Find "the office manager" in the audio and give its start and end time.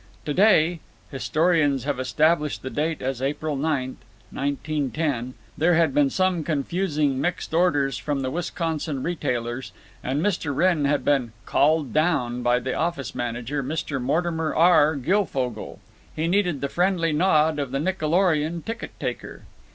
12.57-13.61